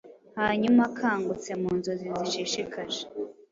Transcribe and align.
Hanyumaakangutse 0.39 1.51
mu 1.61 1.69
nzozi 1.77 2.05
zishishikaje 2.17 3.01